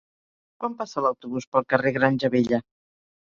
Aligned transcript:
Quan 0.63 0.77
passa 0.79 1.03
l'autobús 1.07 1.47
pel 1.57 1.67
carrer 1.75 1.93
Granja 1.99 2.33
Vella? 2.37 2.63